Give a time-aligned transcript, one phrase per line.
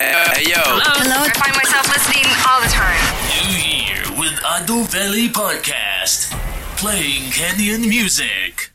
[0.00, 0.62] Hey, yo.
[0.62, 1.26] Hello.
[1.26, 3.02] I find myself listening all the time.
[3.34, 6.30] New Year with Adoveli Podcast.
[6.76, 8.70] Playing Kenyan music.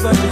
[0.00, 0.22] Welcome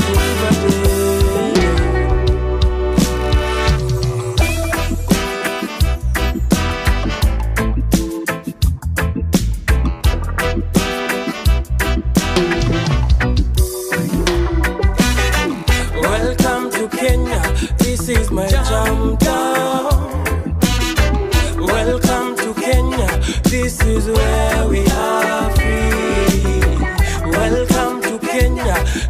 [16.71, 17.43] to Kenya,
[17.79, 19.17] this is my jam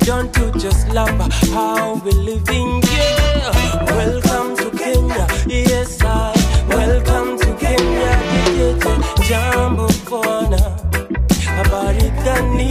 [0.06, 1.18] Don't you just love
[1.52, 3.50] how we living here?
[3.98, 6.32] Welcome to Kenya, yes I.
[6.68, 10.62] Welcome to Kenya, DJ Jambo Kona,
[11.56, 12.70] habari gani?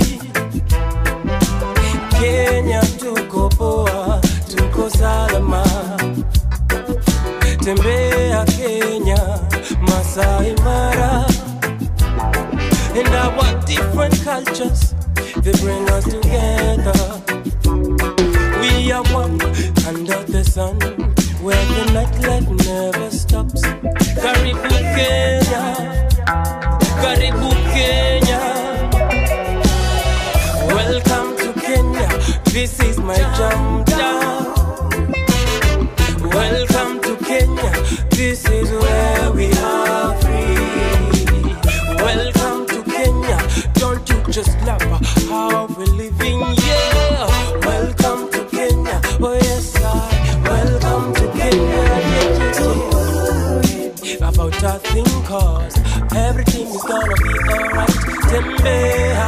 [2.20, 5.64] Kenya tuko poa, tuko salama.
[7.64, 9.20] Tembea Kenya,
[9.82, 11.26] Masai Mara.
[12.96, 14.94] And our different cultures,
[15.44, 16.45] they bring us together.
[32.56, 34.46] This is my jam down.
[36.32, 37.72] Welcome to Kenya.
[38.12, 40.56] This is where we are free.
[42.08, 43.38] Welcome to Kenya.
[43.74, 44.82] Don't you just love
[45.30, 46.40] how we're living?
[46.66, 47.28] Yeah.
[47.70, 49.02] Welcome to Kenya.
[49.20, 50.42] Oh yes, I.
[50.50, 51.86] Welcome to Kenya.
[52.12, 52.40] Yeah,
[54.22, 54.28] yeah.
[54.30, 55.76] About our thing, cause
[56.16, 57.90] everything is gonna be alright.
[58.32, 59.28] Tembea,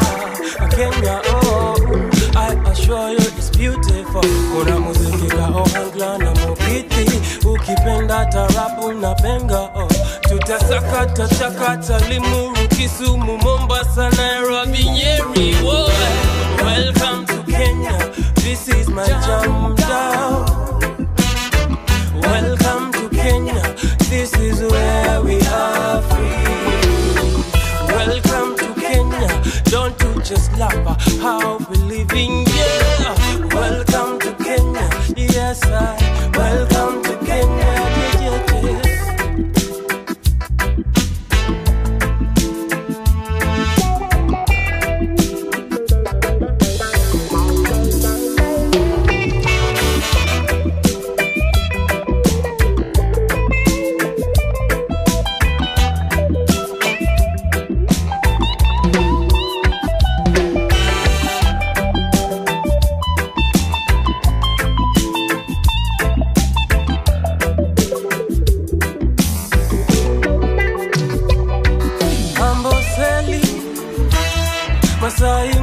[0.72, 1.76] Kenya, oh,
[2.36, 3.17] I assure you
[4.22, 6.34] Kuna muziki ohangla na
[7.52, 9.88] ukipenda tarabu na benga, oh.
[10.22, 15.56] Tutasakata chakata Limuru, Kisumu, Mombasa, Nairobi, Nyeri.
[16.64, 17.98] Welcome to Kenya,
[18.36, 20.46] this is my jam down.
[22.22, 23.76] Welcome to Kenya.
[24.10, 26.44] This is where we are free.
[27.88, 29.44] Welcome to Kenya.
[29.66, 30.74] Don't you just laugh
[31.22, 31.57] how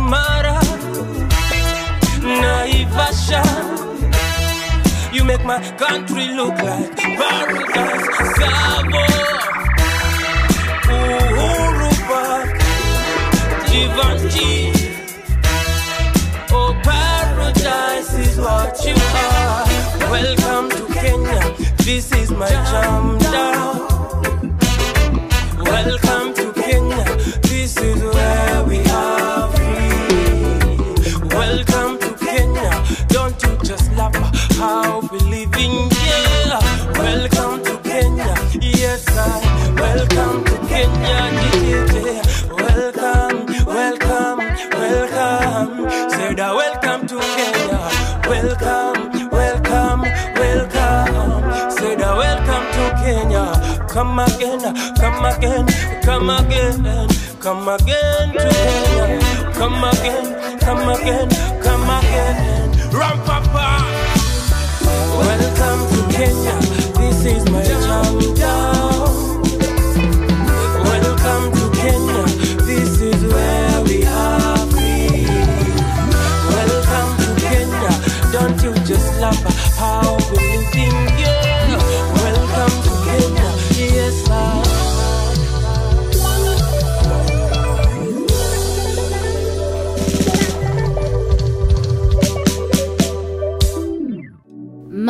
[0.04, 0.58] Mara,
[2.20, 3.42] Naivasha.
[5.12, 8.06] You make my country look like paradise.
[8.36, 9.04] Tsavo,
[10.96, 12.58] Uhuru Park,
[13.70, 14.72] Givenchy.
[16.52, 18.94] Oh, paradise is what you
[19.24, 19.64] are.
[20.10, 21.40] Welcome to Kenya.
[21.78, 23.74] This is my jam down.
[25.64, 26.23] Welcome
[53.04, 53.86] to Kenya.
[53.88, 54.60] Come again,
[54.96, 55.66] come again,
[56.02, 57.08] come again,
[57.40, 59.20] come again Kenya.
[59.54, 61.28] Come again, come again,
[61.62, 62.70] come again.
[62.92, 63.18] Ram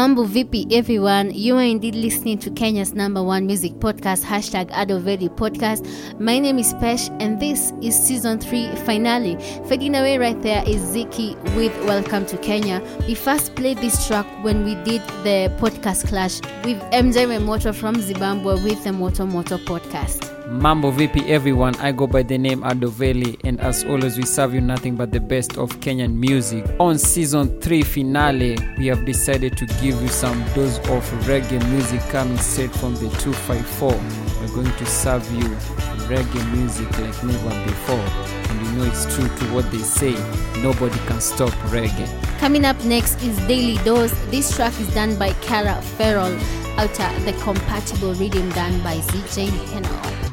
[0.05, 5.31] Mambo Vipi everyone, you are indeed listening to Kenya's number one music podcast, hashtag Adoveli
[5.35, 5.81] Podcast.
[6.21, 9.39] My name is Pesh and this is season 3 finale.
[9.67, 12.83] Fading away right there is Ziki with Welcome to Kenya.
[13.09, 17.99] We first played this track when we did the podcast clash with MJ Memoto from
[17.99, 20.34] Zimbabwe with the Moto Moto podcast.
[20.49, 24.61] Mambo Vipi everyone, I go by the name Adoveli and as always we serve you
[24.61, 26.67] nothing but the best of Kenyan music.
[26.79, 32.01] On season 3 finale, we have decided to give you some dose of reggae music
[32.11, 33.89] coming straight from the 254.
[33.89, 35.49] We're going to serve you
[36.09, 37.97] reggae music like never before.
[38.51, 40.13] And you know it's true to what they say,
[40.63, 42.39] nobody can stop reggae.
[42.39, 44.13] Coming up next is Daily Dose.
[44.31, 46.37] This track is done by Cara Ferrell,
[46.77, 50.24] outer the compatible rhythm done by ZJ Heeno.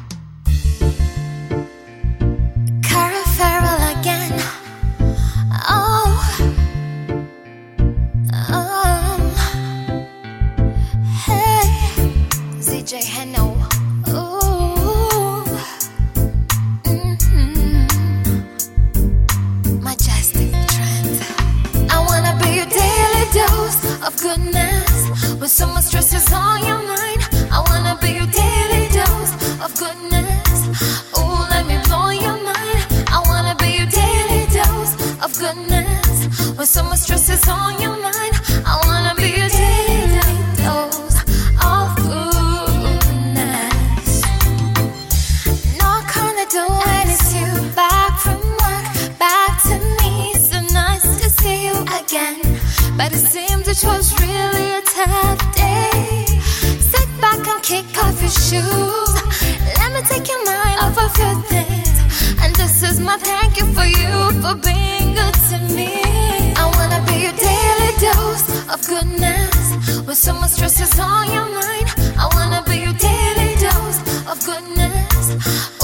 [62.42, 64.12] And this is my thank you for you
[64.42, 65.92] for being good to me.
[66.56, 69.56] I wanna be your daily dose of goodness.
[70.06, 71.86] When so much stress is on your mind,
[72.18, 74.00] I wanna be your daily dose
[74.30, 75.24] of goodness.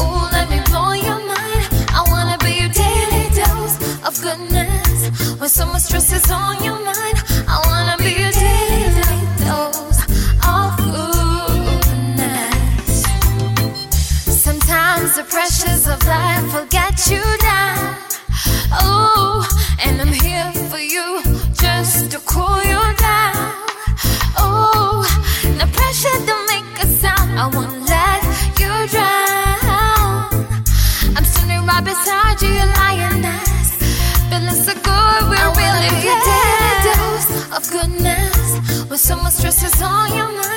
[0.01, 1.65] Ooh, let me blow your mind.
[1.99, 3.77] I wanna be your daily dose
[4.07, 5.39] of goodness.
[5.41, 6.78] When so much stress is on your
[37.59, 38.89] of goodness.
[38.89, 40.48] When so much stress is on your mind,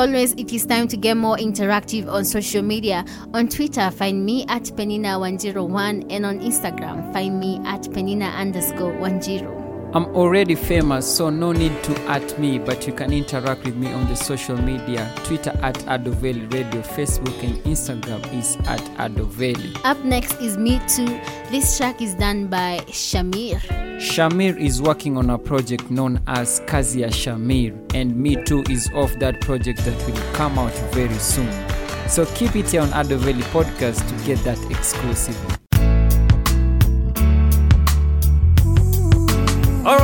[0.00, 3.04] always, it is time to get more interactive on social media.
[3.34, 9.59] On Twitter, find me at Penina101 and on Instagram, find me at Penina underscore 10.
[9.92, 13.92] I'm already famous, so no need to at me, but you can interact with me
[13.92, 15.12] on the social media.
[15.24, 19.76] Twitter at Adoveli Radio, Facebook and Instagram is at Adoveli.
[19.84, 21.06] Up next is Me Too.
[21.50, 23.58] This track is done by Shamir.
[23.98, 29.12] Shamir is working on a project known as Kazia Shamir, and Me Too is off
[29.18, 31.50] that project that will come out very soon.
[32.08, 35.59] So keep it here on Adoveli Podcast to get that exclusively.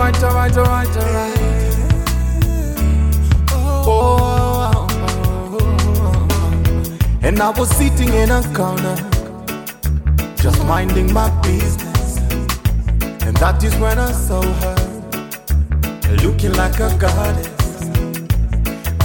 [0.06, 1.38] Alright, alright, alright, alright.
[3.50, 6.98] Oh oh, oh, oh, oh, oh.
[7.22, 8.94] And I was sitting in a corner,
[10.36, 12.18] just minding my business.
[13.26, 14.76] And that is when I saw her,
[16.22, 17.80] looking like a goddess.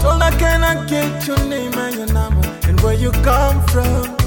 [0.04, 4.21] Told her, can I get your name and your number and where you come from?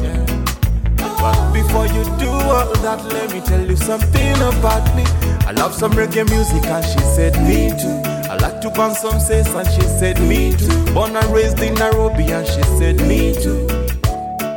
[1.24, 5.04] But before you do all that, let me tell you something about me.
[5.48, 7.96] I love some reggae music and she said me too.
[8.30, 10.92] I like to burn some says and she said me too.
[10.92, 13.66] Born and raised in Nairobi and she said me too.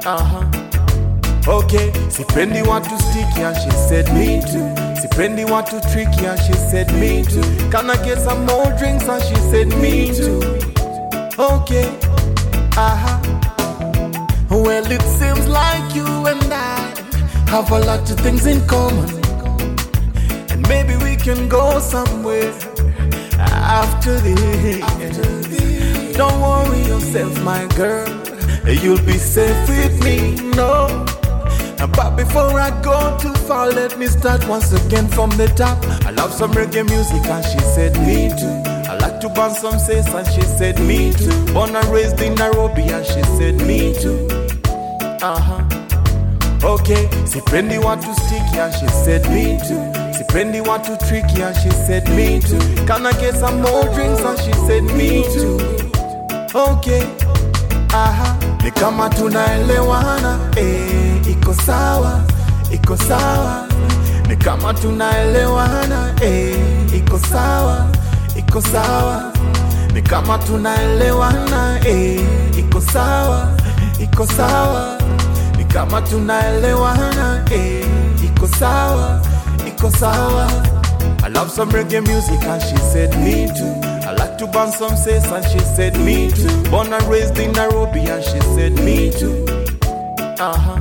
[0.03, 0.43] Uh-huh.
[1.47, 4.67] Okay, sipendi watu sticky and she said me too.
[5.01, 7.47] Sipendi watu tricky and she said me too.
[7.71, 10.43] Can I get some more drinks and she said me too.
[11.39, 11.87] Okay,
[12.75, 13.36] uh-huh.
[14.63, 16.77] Well, it seems like you and I
[17.47, 19.07] have a lot of things in common.
[20.49, 22.51] And maybe we can go somewhere
[23.37, 24.81] after this.
[26.17, 28.09] Don't worry yourself, my girl.
[28.65, 31.05] You'll be safe with me, no.
[31.95, 35.77] But before I go too far, let me start once again from the top.
[36.05, 38.61] I love some reggae music, and she said, Me too.
[38.89, 41.53] I like to burn some says, and she said, Me too.
[41.53, 44.36] Born and raised in Nairobi, and she said, Me too.
[45.21, 45.63] Uh huh.
[46.63, 49.81] Okay, sipendi watu sticky, and she said, Me too.
[50.17, 52.59] Sipendi watu tricky, and she said, Me too.
[52.85, 55.57] Can I get some more drinks, and she said, Me too.
[56.55, 57.03] Okay,
[57.93, 62.23] aha, ni kama tunaelewana, eh, iko sawa,
[62.71, 63.67] iko sawa.
[64.29, 66.55] Ni kama tunaelewana, eh,
[66.95, 67.87] iko sawa,
[68.35, 69.31] iko sawa.
[69.93, 72.19] Ni kama tunaelewana, eh,
[72.59, 73.51] iko sawa,
[73.99, 74.96] iko sawa.
[75.73, 77.85] Kama tunaelewana, eh,
[78.25, 79.21] iko sawa,
[79.67, 80.47] iko sawa.
[81.23, 83.73] I love some reggae music and she said me too.
[84.07, 86.71] I like to burn some says and she said me too.
[86.71, 89.45] Born and raised in Nairobi and she said me too.
[90.39, 90.79] Uh-huh.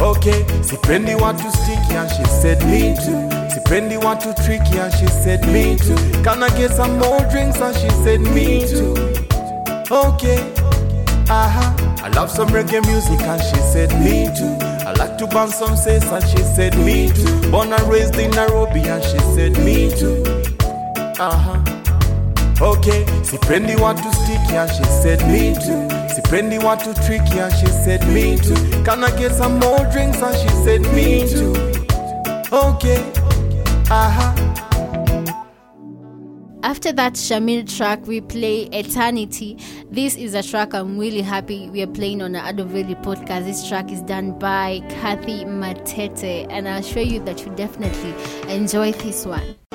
[0.00, 3.30] Okay, sipendi watu sticky and she said me too.
[3.54, 5.96] Sipendi watu tricky and she said me too.
[6.24, 8.94] Can I get some more drinks and she said me too.
[9.90, 10.40] Okay,
[11.30, 11.85] uh-huh.
[12.06, 14.56] I love some reggae music and she said me too.
[14.86, 17.50] I like to burn some says and she said me too.
[17.50, 20.22] Born and raised in Nairobi and she said me too.
[21.18, 21.58] Uh-huh.
[22.62, 25.88] Okay, sipendi watu sticky and she said me too.
[26.14, 28.54] Sipendi watu tricky and she said me too.
[28.84, 31.56] Can I get some more drinks and she said me too.
[32.52, 33.02] Okay,
[33.90, 34.55] uh-huh.
[36.66, 39.56] After that Shamir track, we play Eternity.
[39.88, 43.44] This is a track I'm really happy we are playing on the Adoveli podcast.
[43.44, 48.12] This track is done by Kathy Matete, and I'll show you that you definitely
[48.52, 49.65] enjoy this one.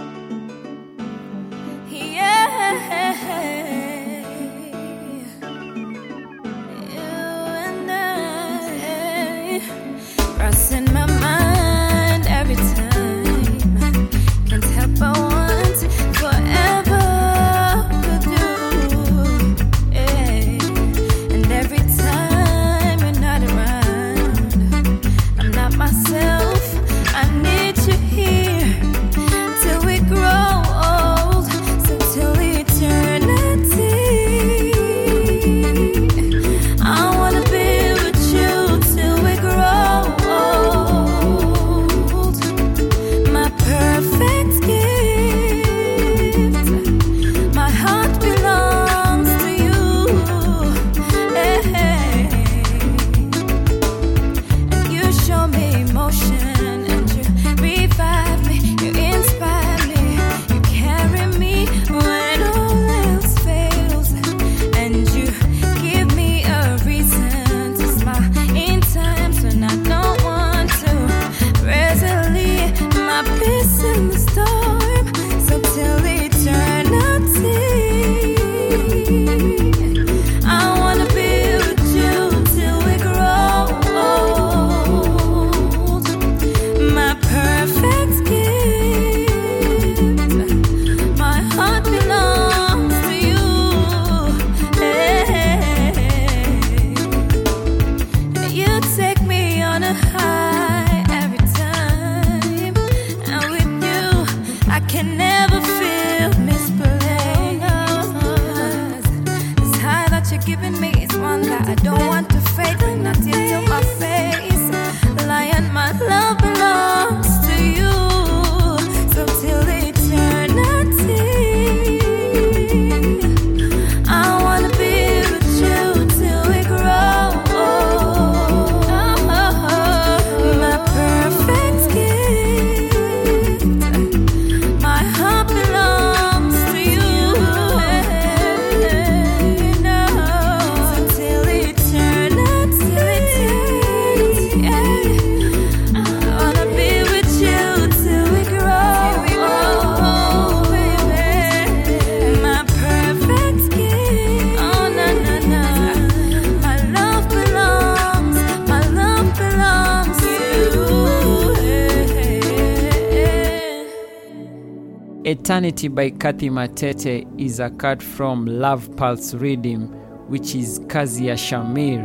[165.32, 169.88] Eternity by Kathy Matete is a cut from Love Pulse Rhythm,
[170.28, 172.02] which is Kazia Shamir,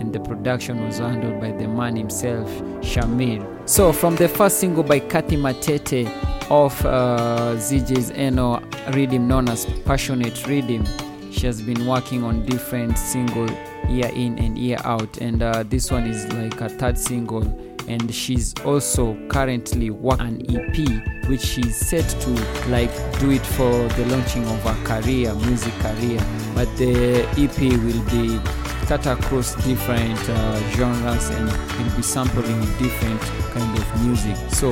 [0.00, 2.48] and the production was handled by the man himself,
[2.80, 3.46] Shamir.
[3.68, 6.06] So, from the first single by Kathy Matete
[6.50, 8.62] of uh, ZJ's Eno
[8.94, 10.86] rhythm known as Passionate Rhythm,
[11.30, 13.50] she has been working on different single
[13.92, 17.42] year in and year out, and uh, this one is like a third single
[17.88, 22.30] and she's also currently working an EP which she's set to
[22.68, 26.20] like do it for the launching of her career, music career.
[26.54, 28.40] But the EP will be
[28.86, 33.20] cut across different uh, genres and will be sampling different
[33.52, 34.36] kind of music.
[34.50, 34.70] So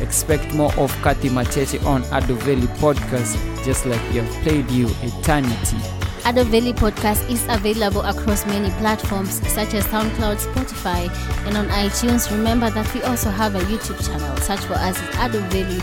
[0.00, 5.95] expect more of Kathy Matete on Adoveli podcast, just like we have played you Eternity.
[6.26, 11.08] Adoveli Podcast is available across many platforms such as SoundCloud, Spotify,
[11.46, 12.28] and on iTunes.
[12.36, 14.36] Remember that we also have a YouTube channel.
[14.38, 15.80] Search for us at Ado Valley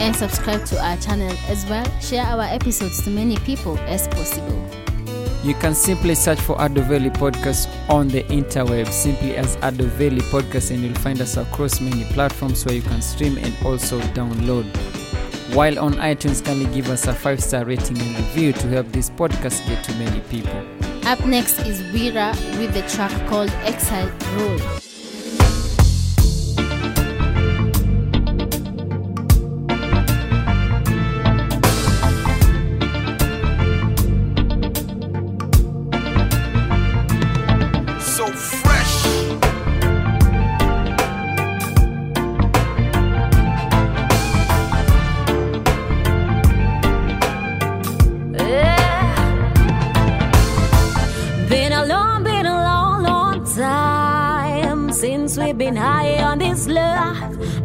[0.00, 1.86] and subscribe to our channel as well.
[2.00, 4.68] Share our episodes to many people as possible.
[5.44, 10.82] You can simply search for Adoveli Podcast on the interweb, simply as Adoveli Podcast, and
[10.82, 14.66] you'll find us across many platforms where you can stream and also download.
[15.52, 19.10] While on iTunes, kindly give us a five star rating and review to help this
[19.10, 20.64] podcast get to many people.
[21.06, 24.83] Up next is Wira with the track called Exile Road.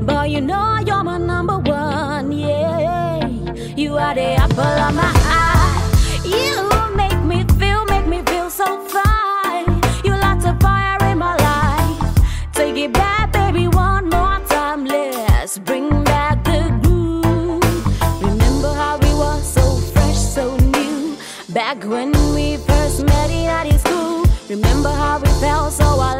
[0.02, 3.28] But you know you're my number one, yeah.
[3.76, 6.22] You are the apple of my eye.
[6.26, 9.82] You make me feel, make me feel so fine.
[10.04, 12.16] You light a fire in my life.
[12.54, 14.86] Take it back, baby, one more time.
[14.86, 18.22] Let's bring back the groove.
[18.22, 21.18] Remember how we were so fresh, so new.
[21.50, 24.26] Back when we first met in high school.
[24.50, 26.19] Remember how we felt so alive,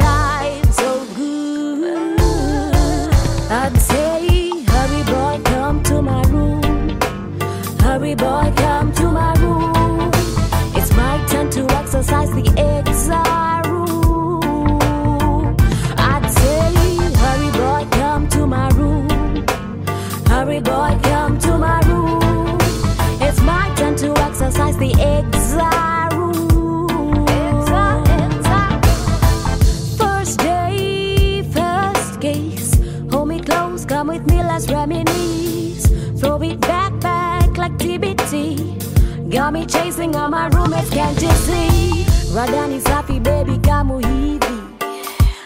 [41.00, 42.04] can't you see?
[42.36, 44.56] Radani safi, baby, kamu hivi.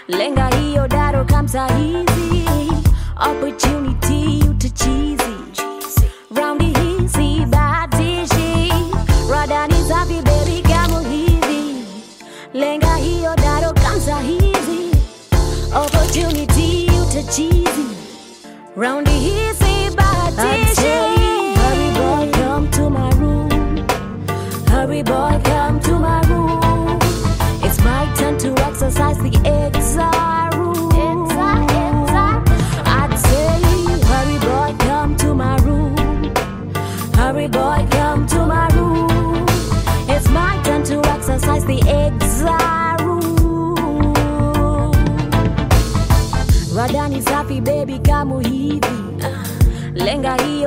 [0.09, 2.45] Lenga hiyo daro kamsa hizi.
[3.31, 5.35] Opportunity utachizi.
[6.37, 8.73] Raundi hizi batishi.
[9.31, 11.85] Radani safi, baby, kamu hivi.
[12.55, 14.81] Lenga hiyo daro kamsa hizi.
[15.85, 17.87] Opportunity utachizi.
[18.77, 19.63] Raundi hizi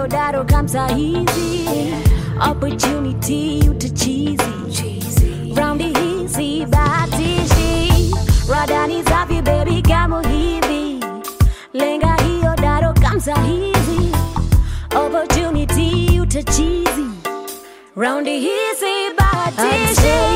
[0.08, 1.70] Hiyo daro kamsa hizi.
[2.52, 4.38] Opportunity utachizi
[5.56, 8.16] Raundi hizi batishi.
[8.52, 11.06] Radani safi baby kamu hivi.
[11.74, 14.12] Lenga hiyo daro kamsa hizi.
[15.06, 17.06] Opportunity utachizi
[17.98, 20.27] Raundi hizi batishi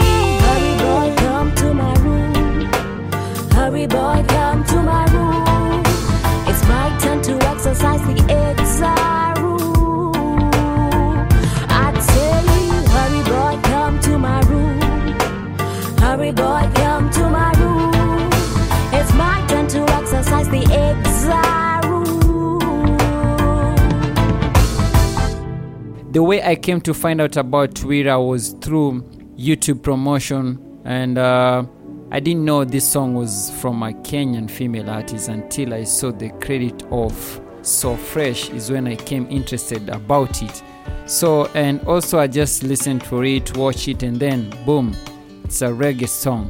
[26.31, 29.01] way I came to find out about Twitter was through
[29.35, 31.65] YouTube promotion, and uh,
[32.09, 36.29] I didn't know this song was from a Kenyan female artist until I saw the
[36.39, 40.63] credit of So Fresh is when I came interested about it.
[41.05, 44.95] So, and also I just listened to it, watch it, and then boom,
[45.43, 46.49] it's a reggae song.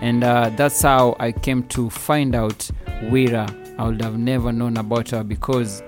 [0.00, 2.70] And uh, that's how I came to find out
[3.10, 3.46] Wira.
[3.78, 5.82] I would have never known about her because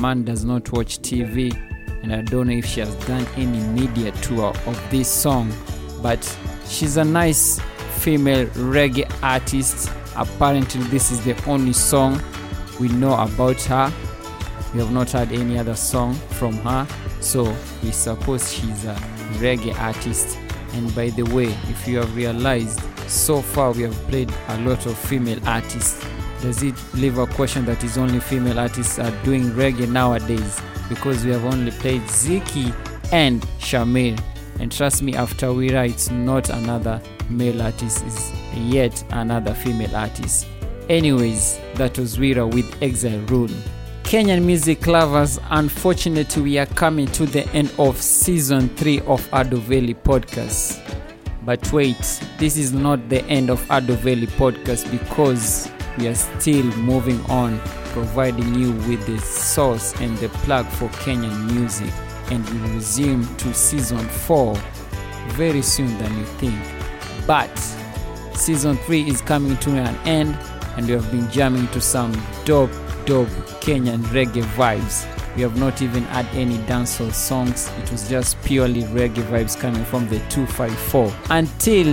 [0.00, 1.67] man does not watch TV,
[2.10, 5.52] and I don't know if she has done any media tour of this song.
[6.00, 6.24] But
[6.66, 7.60] she's a nice
[7.98, 9.90] female reggae artist.
[10.16, 12.22] Apparently, this is the only song
[12.80, 13.92] we know about her.
[14.72, 16.86] We have not heard any other song from her,
[17.20, 18.94] so we suppose she's a
[19.34, 20.38] reggae artist.
[20.72, 24.86] And by the way, if you have realized, so far we have played a lot
[24.86, 26.02] of female artists.
[26.40, 30.60] Does it leave a question that is only female artists are doing reggae nowadays?
[30.88, 32.72] Because we have only played Ziki
[33.12, 34.18] and Shamir.
[34.60, 40.46] And trust me, after Wira, it's not another male artist, it's yet another female artist.
[40.88, 43.50] Anyways, that was Wira with Exile Rule.
[44.04, 49.94] Kenyan music lovers, unfortunately, we are coming to the end of season 3 of Adoveli
[49.94, 50.80] podcast.
[51.44, 57.20] But wait, this is not the end of Adoveli podcast because we are still moving
[57.30, 57.58] on,
[57.92, 61.92] providing you with the source and the plug for Kenyan music.
[62.30, 64.54] And we resume to season 4
[65.28, 66.58] very soon than you think.
[67.26, 67.56] But
[68.34, 70.36] season 3 is coming to an end,
[70.76, 72.12] and we have been jamming to some
[72.44, 72.70] dope
[73.04, 73.28] dope
[73.60, 75.06] Kenyan reggae vibes.
[75.34, 77.70] We have not even had any dancehall songs.
[77.78, 81.12] It was just purely reggae vibes coming from the 254.
[81.30, 81.86] Until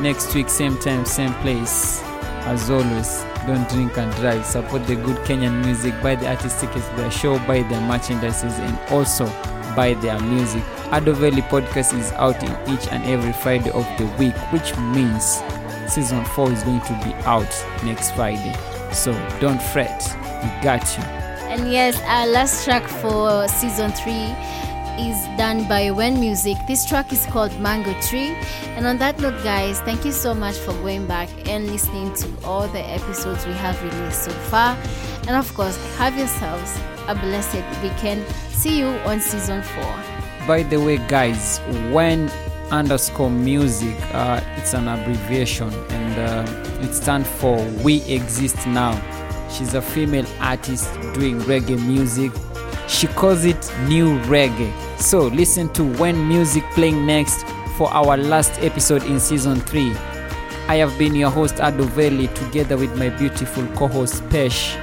[0.00, 2.02] next week, same time, same place.
[2.44, 4.44] As always, don't drink and drive.
[4.44, 5.94] Support the good Kenyan music.
[6.02, 7.38] Buy the artist tickets to their show.
[7.40, 9.26] Buy their merchandises and also
[9.74, 10.62] buy their music.
[10.90, 15.42] Adoveli podcast is out in each and every Friday of the week, which means
[15.88, 17.50] season 4 is going to be out
[17.84, 18.54] next Friday.
[18.92, 20.02] So don't fret.
[20.42, 21.04] We got you.
[21.52, 24.34] And yes, our last track for season three
[24.98, 26.56] is done by When Music.
[26.66, 28.36] This track is called Mango Tree.
[28.76, 32.28] And on that note, guys, thank you so much for going back and listening to
[32.44, 34.76] all the episodes we have released so far.
[35.26, 36.78] And of course, have yourselves
[37.08, 38.26] a blessed weekend.
[38.50, 39.94] See you on season four.
[40.46, 41.58] By the way, guys,
[41.90, 42.30] when
[42.70, 49.00] underscore music, uh, it's an abbreviation and uh, it stands for We Exist Now.
[49.50, 52.32] She's a female artist doing reggae music.
[52.88, 54.72] She calls it new reggae.
[54.98, 59.92] So listen to When Music playing next for our last episode in season 3.
[60.68, 64.76] I have been your host Adoveli together with my beautiful co-host Pesh.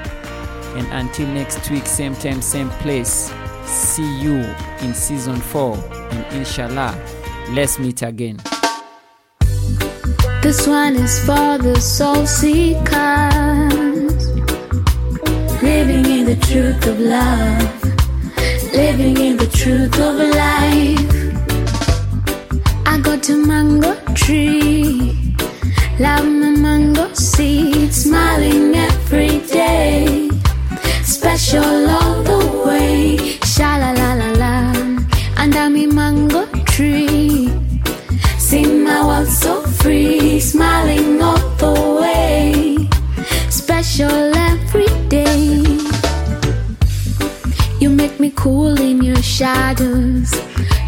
[0.77, 3.31] And until next week, same time, same place.
[3.65, 4.37] See you
[4.81, 5.77] in season 4
[6.11, 6.95] and inshallah,
[7.51, 8.37] let's meet again.
[10.41, 12.87] This one is for the soul seekers,
[15.61, 17.88] living in the truth of love,
[18.73, 21.09] living in the truth of life.
[22.85, 25.35] I got a mango tree,
[25.99, 30.29] love my mango seed, smiling every day,
[31.03, 33.17] special all the way.
[33.45, 33.77] Sha
[49.49, 50.31] shadows.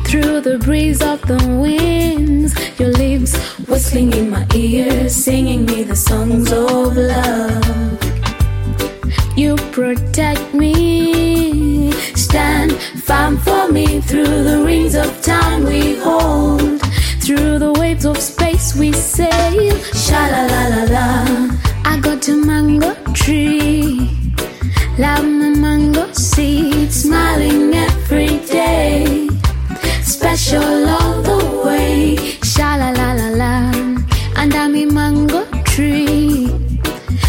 [0.07, 3.33] Through the breeze of the winds, your lips
[3.67, 7.97] whistling in my ears, singing me the songs of love.
[9.41, 11.91] You protect me,
[12.27, 12.73] stand
[13.07, 16.81] firm for me through the rings of time we hold.
[17.25, 19.75] Through the waves of space we sail.
[20.03, 21.09] Sha la la la la.
[21.91, 24.09] I go to mango tree.
[24.97, 27.71] Love my mango seed, smiling
[28.11, 29.29] every day.
[30.03, 32.17] Special all the way.
[32.43, 33.71] Sha la la la la.
[34.35, 36.49] Under me mango tree.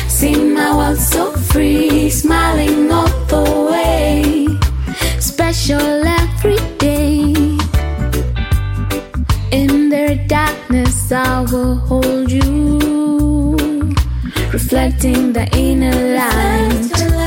[0.09, 4.49] See my world so free, smiling all the way.
[5.21, 7.33] Special every day.
[9.53, 12.81] In their darkness, I will hold you.
[14.53, 17.22] Reflecting the inner light,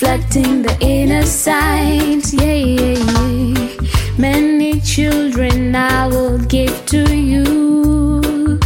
[0.00, 2.32] reflecting the inner sight.
[2.32, 3.76] Yeah, yeah, yeah.
[4.16, 8.58] Many children I will give to you.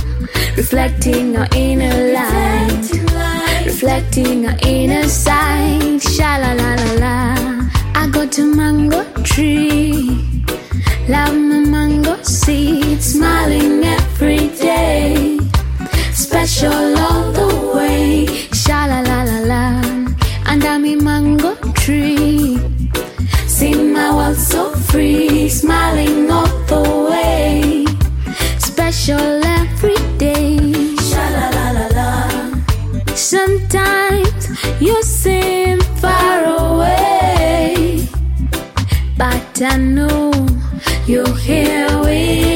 [0.56, 2.88] Reflecting our inner light,
[3.66, 6.00] reflecting our inner sight.
[6.02, 7.68] Sha la la la la.
[7.96, 10.44] I go to mango tree.
[11.08, 15.38] Love my mango seed, smiling every day.
[16.12, 17.23] Special all
[39.66, 40.30] I know
[41.06, 42.53] you're here with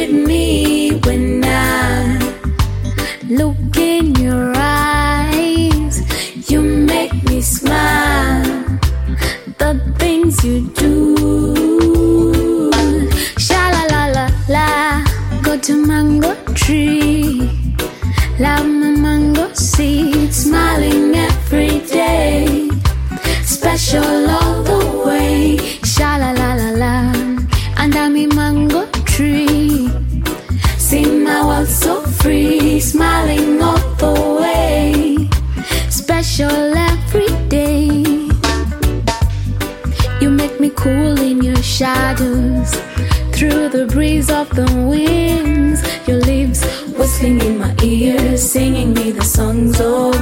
[47.59, 50.18] my ears, singing me the songs of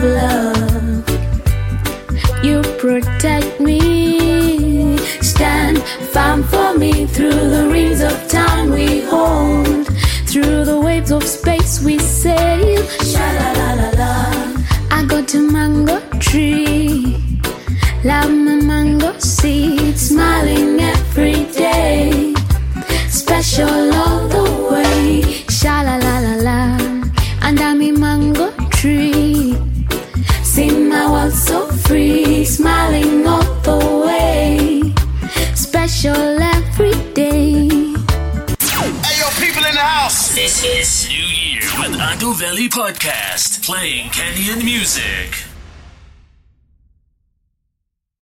[43.66, 45.56] Playing Kenyan music.